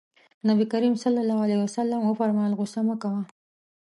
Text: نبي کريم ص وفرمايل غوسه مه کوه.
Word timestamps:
نبي 0.47 0.65
کريم 0.73 0.93
ص 1.01 1.05
وفرمايل 2.09 2.53
غوسه 2.59 2.81
مه 2.87 2.95
کوه. 3.01 3.21